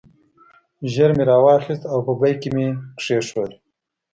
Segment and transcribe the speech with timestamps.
[0.91, 2.67] ژر مې را واخیست او په بیک کې مې
[3.01, 3.51] کېښود.